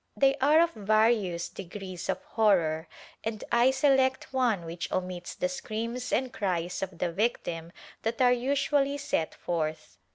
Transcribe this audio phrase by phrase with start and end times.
[0.17, 2.87] They are of various degrees of horror
[3.23, 8.33] and I select one which omits the screams and cries of the victim that are
[8.33, 9.99] usually set forth.